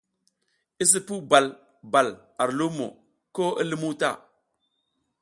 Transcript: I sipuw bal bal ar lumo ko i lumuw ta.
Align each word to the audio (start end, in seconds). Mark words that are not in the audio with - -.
I 0.81 0.83
sipuw 0.91 1.21
bal 1.31 1.47
bal 1.91 2.09
ar 2.41 2.49
lumo 2.59 2.87
ko 3.35 3.45
i 3.61 3.63
lumuw 3.69 3.93
ta. 4.01 4.11